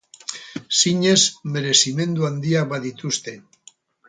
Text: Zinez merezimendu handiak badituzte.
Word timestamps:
Zinez 0.79 1.19
merezimendu 1.57 2.27
handiak 2.31 2.69
badituzte. 2.73 3.37